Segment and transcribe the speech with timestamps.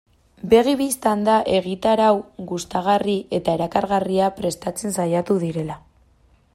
[0.51, 2.15] Begi bistan da egitarau
[2.53, 5.79] gustagarri eta erakargarria prestatzen saiatu direla.